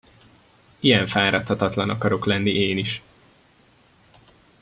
[0.79, 3.01] Ilyen fáradhatatlan akarok lenni én is.